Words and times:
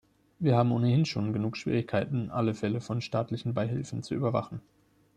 Wir 0.39 0.57
haben 0.57 0.71
ohnehin 0.71 1.05
schon 1.05 1.31
genug 1.31 1.55
Schwierigkeiten, 1.57 2.31
alle 2.31 2.55
Fälle 2.55 2.81
von 2.81 3.01
staatlichen 3.01 3.53
Beihilfen 3.53 4.01
zu 4.01 4.15
überwachen. 4.15 4.59